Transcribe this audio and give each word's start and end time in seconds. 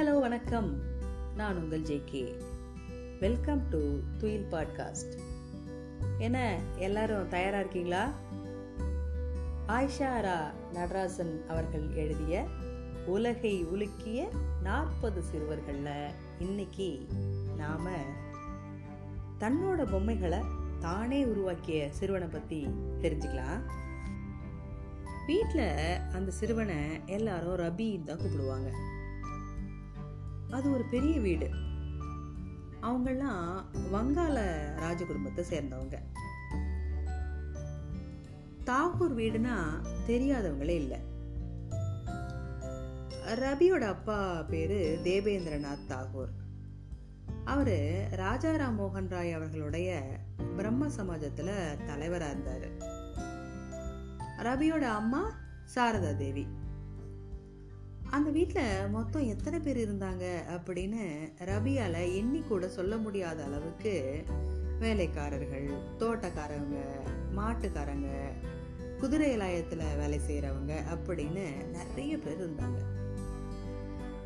Hello 0.00 0.20
வணக்கம். 0.20 0.78
நான் 1.36 1.56
உங்கள் 1.56 1.82
ஜேகே 1.82 2.40
வெல்கம் 3.20 3.68
டு 3.70 3.98
துயில் 4.18 4.46
பாட்காஸ்ட் 4.50 5.18
என்ன 6.18 6.58
எல்லாரும் 6.76 7.28
தயாராக 7.28 7.58
இருக்கீங்களா? 7.58 8.12
ஆயிஷாரா 9.66 10.50
நடராசன் 10.72 11.46
அவர்கள் 11.46 11.94
எழுதிய 11.94 12.46
உலகை 13.06 13.64
உலுக்கிய 13.64 14.28
நாற்பது 14.62 15.22
சிறுவர்களில் 15.22 16.10
இன்னைக்கு 16.38 17.06
நாம 17.56 17.90
தன்னோட 19.40 19.90
பொம்மைகளை 19.90 20.38
தானே 20.78 21.24
உருவாக்கிய 21.24 21.88
சிறுவனை 21.92 22.28
பற்றி 22.28 22.66
தெரிஞ்சுக்கலாம். 23.00 23.60
வீட்டில் 25.26 25.98
அந்த 26.12 26.30
சிறுவனை 26.30 27.00
எல்லாரும் 27.06 27.58
ரபின்னு 27.58 28.04
தான் 28.04 28.18
கூப்பிடுவாங்க. 28.18 28.98
அது 30.50 30.72
ஒரு 30.72 30.84
பெரிய 30.84 31.20
வீடு. 31.20 31.50
அவங்கெல்லாம் 32.82 33.64
வங்காள 33.92 34.66
ராஜ 34.76 35.04
குடும்பத்தை 35.04 35.44
சேர்ந்தவங்க. 35.50 35.98
தாகூர் 38.64 39.14
வீடுனா 39.14 39.56
தெரியாதவங்களே 40.06 40.68
இல்லை. 40.68 40.98
ரபியோட 43.26 43.80
அப்பா 43.80 44.42
பேரு 44.42 45.00
தேவேந்திரநாத் 45.04 45.86
தாகூர். 45.88 46.30
அவரு 47.44 48.08
ராஜாராம் 48.10 48.78
மோகன் 48.78 49.08
ராய் 49.08 49.32
அவர்களுடைய 49.32 50.02
பிரம்ம 50.56 50.86
சமாஜத்துல 50.86 51.50
தலைவராக 51.86 52.32
இருந்தாரு. 52.32 52.84
ரபியோட 54.38 54.80
அம்மா 54.80 55.34
சாரதா 55.74 56.16
தேவி. 56.16 56.46
அந்த 58.10 58.30
வீட்டில் 58.30 58.88
மொத்தம் 58.88 59.28
எத்தனை 59.28 59.58
பேர் 59.58 59.76
இருந்தாங்க 59.76 60.24
அப்படின்னு 60.48 61.32
ரபியால் 61.44 62.14
எண்ணி 62.14 62.42
கூட 62.48 62.68
சொல்ல 62.68 62.96
முடியாத 62.96 63.44
அளவுக்கு 63.44 64.24
வேலைக்காரர்கள் 64.78 65.70
தோட்டக்காரங்க 65.98 66.76
மாட்டுக்காரங்க 67.36 68.08
குதிரை 68.98 69.36
இலாயத்தில் 69.36 69.98
வேலை 69.98 70.20
செய்கிறவங்க 70.26 70.82
அப்படின்னு 70.94 71.66
நிறைய 71.66 72.18
பேர் 72.18 72.50
இருந்தாங்க. 72.50 72.78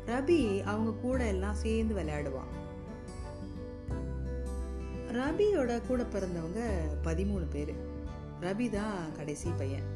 ரபி 0.05 0.63
அவங்க 0.63 0.91
கூட 0.91 1.25
எல்லாம் 1.25 1.55
சேர்ந்து 1.55 1.95
விளையாடுவான். 1.95 2.51
ரபியோட 5.11 5.81
கூட 5.87 6.03
பிறந்தவங்க 6.03 6.61
பதிமூணு 7.03 7.49
பேர். 7.49 7.75
ரபி 8.41 8.69
தான் 8.69 9.15
கடைசி 9.15 9.49
பையன். 9.57 9.94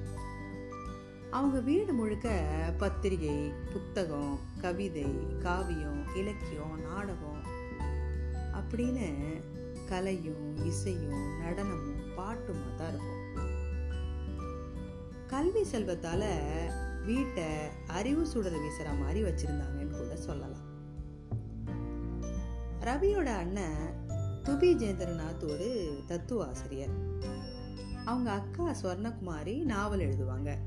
அவங்க 1.32 1.60
வீடு 1.60 1.94
முழுக்க 1.94 2.30
பத்திரிகை 2.78 3.52
புத்தகம் 3.74 4.40
கவிதை 4.62 5.38
காவியம் 5.40 6.16
இலக்கியம் 6.16 6.82
நாடகம் 6.82 7.42
அப்படின்னு 8.54 9.08
கலையும் 9.90 10.66
இசையும் 10.66 11.40
நடனமும் 11.40 12.02
பாட்டுமாக 12.18 12.76
தான் 12.76 12.88
இருக்கும். 12.88 13.22
கல்வி 15.28 15.64
செல்வத்தால் 15.64 16.30
வீட்டை 17.06 17.44
அறிவு 17.88 18.28
சுடர் 18.28 18.54
வீசுற 18.54 19.00
மாதிரி 19.00 19.24
வச்சுருந்தாங்கன்னு 19.24 19.98
கூட 19.98 20.16
சொல்லலாம். 20.16 20.68
ரவியோட 22.82 23.26
அண்ணன் 23.26 23.94
துபி 24.44 24.72
ஜெயந்திரநாத் 24.82 25.52
ஒரு 25.52 26.00
தத்துவ 26.08 26.48
ஆசிரியர் 26.48 26.98
அவங்க 28.06 28.32
அக்கா 28.32 28.76
ஸ்வர்ணகுமாரி 28.82 29.64
நாவல் 29.64 30.00
எழுதுவாங்க. 30.00 30.58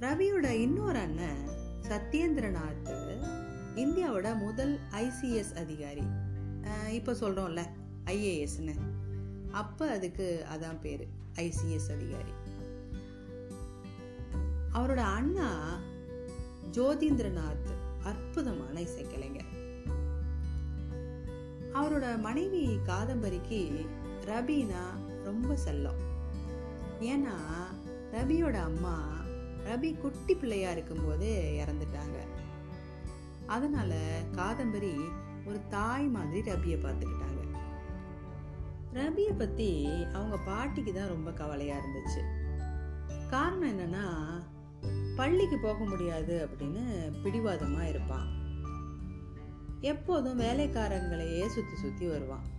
ரவியோட 0.00 0.48
இன்னொரு 0.48 0.98
அண்ணன் 0.98 1.48
சத்யேந்திரநாத் 1.82 2.90
இந்தியாவோட 3.74 4.38
முதல் 4.38 4.78
ஐசிஎஸ் 4.90 5.56
அதிகாரி. 5.56 6.02
இப்போ 6.90 7.12
சொல்கிறோம்ல 7.12 7.66
ஐஏஎஸ்னு 8.04 8.74
அப்போ 9.52 9.90
அதுக்கு 9.90 10.46
அதான் 10.54 10.80
பேர் 10.80 11.08
ஐசிஎஸ் 11.34 11.90
அதிகாரி. 11.90 12.32
அவரோட 14.72 14.96
அண்ணா 14.96 15.78
ஜோதிந்திரநாத் 16.72 17.72
அற்புதமான 18.04 18.80
இசைக்கலைஞர். 18.80 19.52
அவரோட 21.74 22.18
மனைவி 22.18 22.78
காதம்பரிக்கு 22.86 23.86
ரபினா 24.26 24.84
ரொம்ப 25.24 25.56
செல்லம். 25.64 26.00
ஏன்னா 27.00 27.36
ரபியோட 28.12 28.54
அம்மா 28.54 29.24
ரபி 29.66 30.00
குட்டி 30.00 30.34
பிள்ளையா 30.34 30.70
இருக்கும்போது 30.70 31.58
இறந்துட்டாங்க. 31.64 32.18
அதனால 33.46 34.20
காதம்பரி 34.32 35.08
ஒரு 35.46 35.60
தாய் 35.68 36.06
மாதிரி 36.06 36.50
ரபியை 36.50 36.78
பார்த்துக்கிட்டாங்க. 36.78 37.58
ரபியை 38.94 39.38
பத்தி 39.38 39.86
அவங்க 40.12 40.36
பாட்டிக்கு 40.36 40.92
தான் 40.92 41.08
ரொம்ப 41.08 41.32
கவலையா 41.32 41.76
இருந்துச்சு. 41.76 42.22
காரணம் 43.30 43.78
என்னன்னா 43.78 44.04
பள்ளிக்கு 45.16 45.58
போக 45.58 45.84
முடியாது 45.84 46.48
அப்படின்னு 46.48 46.84
பிடிவாதமா 47.22 47.88
இருப்பான். 47.88 48.28
எப்போதும் 49.80 50.40
வேலைக்காரங்களையே 50.40 51.46
சுத்தி 51.46 51.76
சுத்தி 51.76 52.06
வருவான். 52.06 52.54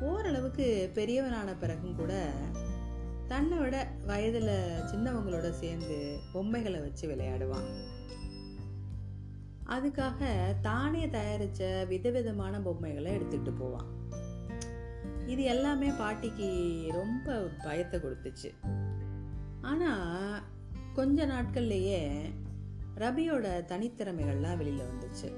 ஓரளவுக்கு 0.00 0.90
பெரியவனான 0.94 1.58
பிறகும் 1.58 1.96
கூட 1.96 2.32
தன்னை 3.28 3.58
விட 3.58 3.92
வயதுல 4.06 4.50
சின்னவங்களோட 4.92 5.50
சேர்ந்து 5.50 6.18
பொம்மைகளை 6.32 6.80
வச்சு 6.80 7.08
விளையாடுவான். 7.08 7.68
அதுக்காக 9.66 10.24
தானே 10.60 11.06
தயாரிச்ச 11.06 11.86
விதவிதமான 11.86 12.60
பொம்மைகளை 12.60 13.16
எடுத்துக்கிட்டு 13.16 13.50
போவான். 13.58 13.86
இது 15.26 15.42
எல்லாமே 15.42 15.90
பாட்டிக்கு 15.90 16.48
ரொம்ப 16.92 17.50
பயத்தை 17.64 18.00
கொடுத்துச்சு. 18.00 18.50
ஆனா 19.60 19.92
கொஞ்ச 20.94 21.26
நாட்கள்லயே 21.26 22.32
ரபியோட 22.96 23.46
தனித்திறமைகள்லாம் 23.68 24.58
வெளியில 24.60 24.82
வந்துச்சு. 24.92 25.32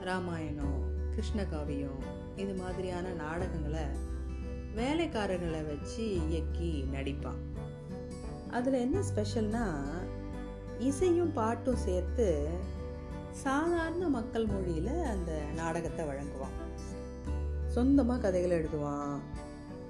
ராமாயணம் 0.00 0.82
கிருஷ்ணகாவியம் 1.10 2.02
இது 2.36 2.54
மாதிரியான 2.54 3.12
நாடகங்களை 3.12 3.80
வேலைக்காரர்களை 4.76 5.66
வச்சு 5.66 6.28
இயக்கி 6.28 6.88
நடிப்பான். 6.92 7.42
அதில் 8.50 8.72
என்ன 8.72 8.98
ஸ்பெஷல்னா 8.98 9.64
இசையும் 10.78 11.32
பாட்டும் 11.32 11.76
சேர்த்து 11.76 12.48
சாதாரண 13.30 14.08
மக்கள் 14.08 14.46
மொழியில் 14.46 15.02
அந்த 15.02 15.40
நாடகத்தை 15.54 16.06
வழங்குவான். 16.06 16.56
சொந்தமாக 17.66 18.20
கதைகளை 18.20 18.56
எழுதுவான். 18.58 19.18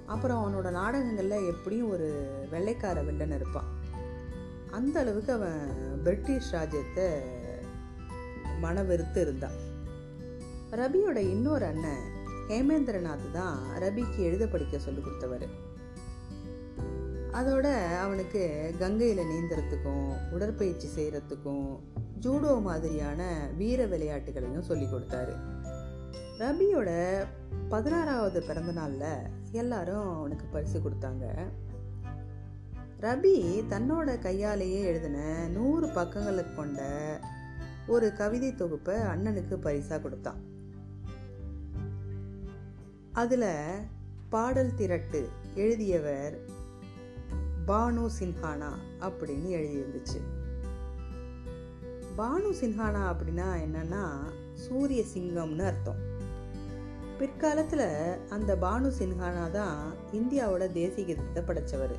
அப்புறம் 0.07 0.41
அவனோட 0.41 0.71
நாடகங்களில் 0.71 1.47
எப்படியும் 1.47 1.91
ஒரு 1.91 2.09
வெள்ளைக்கார 2.51 3.03
வில்லன் 3.03 3.35
இருப்பான். 3.35 3.71
அந்த 4.71 5.01
அளவுக்கு 5.01 5.33
அவன் 5.33 5.61
பிரிட்டிஷ் 6.05 6.53
ராஜ்யத்தை 6.53 7.09
மனவெறுத்து 8.63 9.17
இருந்தான். 9.17 9.59
ரபியோட 10.71 11.17
இன்னொரு 11.17 11.65
அண்ணன் 11.65 12.15
ஹேமேந்திரநாத் 12.49 13.31
தான் 13.33 13.59
ரபிக்கு 13.81 14.19
எழுத 14.19 14.47
படிக்க 14.47 14.79
சொல்லி 14.79 15.01
கொடுத்தவர். 15.01 15.65
அதோட 17.33 17.97
அவனுக்கு 17.97 18.75
கங்கையில் 18.79 19.27
நீந்துறதுக்கும் 19.27 20.33
உடற்பயிற்சி 20.33 20.89
செய்கிறதுக்கும் 20.97 21.79
ஜூடோ 22.21 22.63
மாதிரியான 22.63 23.49
வீர 23.57 23.87
விளையாட்டுகளையும் 23.87 24.63
சொல்லி 24.63 24.85
கொடுத்தாரு. 24.85 25.35
ரபியோட 26.39 26.91
பதினாறாவது 27.69 28.43
பிறந்த 28.43 28.73
நாளில் 28.73 29.29
எல்லாரும் 29.53 30.17
அவனுக்கு 30.17 30.47
பரிசு 30.47 30.81
கொடுத்தாங்க. 30.81 31.35
ரபி 33.01 33.65
தன்னோட 33.71 34.19
கையாலேயே 34.19 34.81
எழுதின 34.81 35.49
நூறு 35.49 35.89
பக்கங்களை 35.89 36.45
கொண்ட 36.57 36.81
ஒரு 37.87 38.13
கவிதை 38.13 38.55
தொகுப்பை 38.55 38.95
அண்ணனுக்கு 38.95 39.55
பரிசாக 39.55 40.01
கொடுத்தான். 40.01 40.55
அதில் 43.17 43.79
பாடல் 44.31 44.73
திரட்டு 44.79 45.29
எழுதியவர் 45.55 46.39
பானு 47.67 48.09
சின்ஹானா 48.21 48.71
அப்படின்னு 49.01 49.49
எழுதியிருந்துச்சு. 49.49 50.21
பானு 52.19 52.51
சின்ஹானா 52.61 53.03
அப்படின்னா 53.11 53.49
என்னன்னா 53.65 54.03
சூரிய 54.55 55.05
சிங்கம்னு 55.15 55.65
அர்த்தம். 55.65 55.97
பிற்காலத்தில் 57.19 58.29
அந்த 58.29 58.57
பானு 58.57 58.93
சின்ஹானா 58.99 59.51
தான் 59.51 59.95
இந்தியாவோட 60.13 60.73
தேசிய 60.73 61.07
கீதத்தை 61.07 61.39
படைச்சவர். 61.39 61.97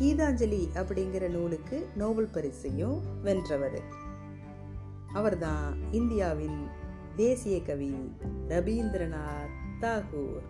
கீதாஞ்சலி 0.00 0.68
அப்படிங்கிற 0.74 1.28
நூலுக்கு 1.28 1.88
நோபல் 1.94 2.30
பரிசையும் 2.30 3.22
வென்றவர். 3.22 3.82
அவர்தான் 5.12 5.92
இந்தியாவின் 5.92 6.80
தேசிய 7.16 7.62
கவி 7.62 8.16
ரவீந்திரநாத் 8.48 9.50
தாகூர். 9.80 10.42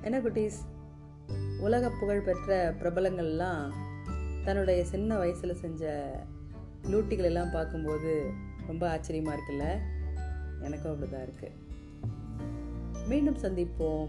என்ன 0.00 0.20
குட்டீஸ்? 0.20 0.72
உலக 1.60 1.90
புகழ் 1.90 2.20
பெற்ற 2.20 2.72
பிரபலங்கள்லாம் 2.72 3.72
தன்னுடைய 4.44 4.84
சின்ன 4.84 5.18
வயசில் 5.18 5.54
செஞ்ச 5.54 6.12
லூட்டிகள் 6.82 7.22
எல்லாம் 7.22 7.50
பார்க்கும்போது 7.52 8.30
ரொம்ப 8.66 8.90
ஆச்சரியமாக 8.90 9.38
இருக்குல்ல? 9.38 9.78
எனக்கும் 10.64 10.92
அப்படிதான் 10.92 11.22
இருக்கு. 11.22 11.52
மீண்டும் 13.08 13.38
சந்திப்போம். 13.38 14.08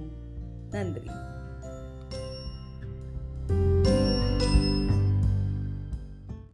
நன்றி. 0.70 1.10